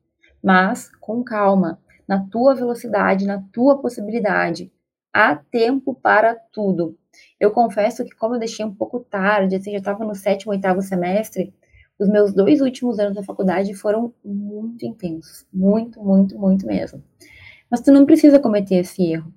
[0.43, 4.71] mas com calma, na tua velocidade, na tua possibilidade.
[5.13, 6.99] Há tempo para tudo.
[7.41, 10.83] Eu confesso que como eu deixei um pouco tarde, assim, já estava no sétimo, oitavo
[10.83, 11.55] semestre,
[12.03, 15.47] os meus dois últimos anos da faculdade foram muito intensos.
[15.53, 17.03] Muito, muito, muito mesmo.
[17.71, 19.33] Mas tu não precisa cometer esse erro.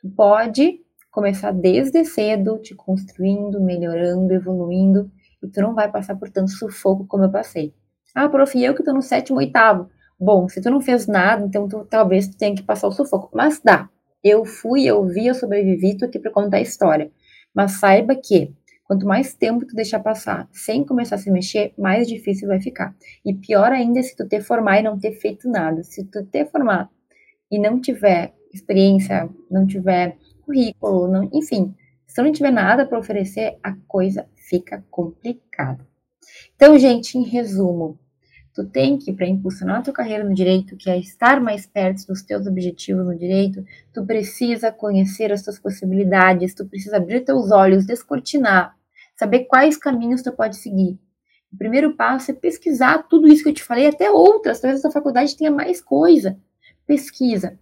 [0.00, 5.10] Tu pode começar desde cedo, te construindo, melhorando, evoluindo,
[5.42, 7.74] e tu não vai passar por tanto sufoco como eu passei.
[8.14, 9.88] Ah, prof, eu que tô no sétimo, oitavo.
[10.18, 13.30] Bom, se tu não fez nada, então tu, talvez tu tenha que passar o sufoco.
[13.32, 13.88] Mas dá.
[14.22, 17.10] Eu fui, eu vi, eu sobrevivi, tô aqui pra contar a história.
[17.54, 18.54] Mas saiba que
[18.90, 22.92] Quanto mais tempo tu deixar passar sem começar a se mexer, mais difícil vai ficar.
[23.24, 25.84] E pior ainda é se tu te formar e não ter feito nada.
[25.84, 26.90] Se tu te formar
[27.48, 31.72] e não tiver experiência, não tiver currículo, não, enfim,
[32.04, 35.86] se não tiver nada para oferecer, a coisa fica complicada.
[36.56, 37.96] Então, gente, em resumo,
[38.52, 42.08] tu tem que, para impulsionar a tua carreira no direito, que é estar mais perto
[42.08, 47.52] dos teus objetivos no direito, tu precisa conhecer as tuas possibilidades, tu precisa abrir teus
[47.52, 48.79] olhos, descortinar,
[49.20, 50.98] saber quais caminhos tu pode seguir.
[51.52, 54.90] O primeiro passo é pesquisar tudo isso que eu te falei, até outras, talvez a
[54.90, 56.38] faculdade tenha mais coisa.
[56.86, 57.58] Pesquisa.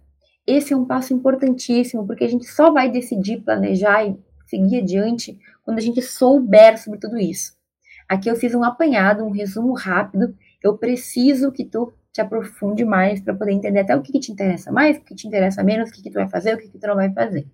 [0.47, 5.37] Esse é um passo importantíssimo, porque a gente só vai decidir, planejar e seguir adiante
[5.61, 7.57] quando a gente souber sobre tudo isso.
[8.07, 10.33] Aqui eu fiz um apanhado, um resumo rápido.
[10.63, 14.31] Eu preciso que tu te aprofunde mais para poder entender até o que, que, te
[14.31, 16.69] interessa mais, o que te interessa menos, o que, que tu vai fazer, o que,
[16.69, 17.45] que tu não vai fazer.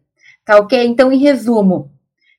[0.45, 0.85] Tá ok?
[0.85, 1.91] Então, em resumo,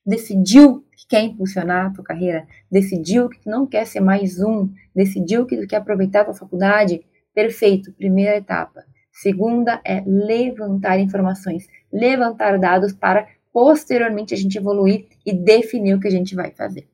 [0.07, 5.45] decidiu que quer impulsionar a tua carreira, decidiu que não quer ser mais um, decidiu
[5.45, 7.05] que quer aproveitar a tua faculdade,
[7.35, 8.85] perfeito, primeira etapa.
[9.13, 16.07] Segunda é levantar informações, levantar dados para posteriormente a gente evoluir e definir o que
[16.07, 16.87] a gente vai fazer.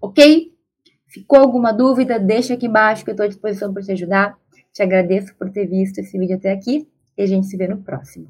[0.00, 0.52] Ok?
[1.08, 2.18] Ficou alguma dúvida?
[2.18, 4.38] Deixa aqui embaixo que eu estou à disposição para te ajudar.
[4.70, 6.86] Te agradeço por ter visto esse vídeo até aqui
[7.16, 8.28] e a gente se vê no próximo.